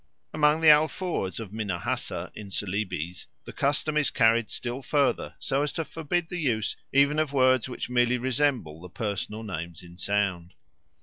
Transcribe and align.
Among 0.33 0.61
the 0.61 0.69
Alfoors 0.71 1.39
of 1.39 1.51
Minahassa, 1.51 2.31
in 2.33 2.49
Celebes, 2.49 3.27
the 3.45 3.53
custom 3.53 3.97
is 3.97 4.09
carried 4.09 4.49
still 4.49 4.81
further 4.81 5.35
so 5.37 5.61
as 5.61 5.71
to 5.73 5.85
forbid 5.85 6.29
the 6.29 6.39
use 6.41 6.75
even 6.91 7.19
of 7.19 7.33
words 7.33 7.69
which 7.69 7.87
merely 7.87 8.17
resemble 8.17 8.81
the 8.81 8.89
personal 8.89 9.43
names 9.43 9.83
in 9.83 9.99
sound. 9.99 10.55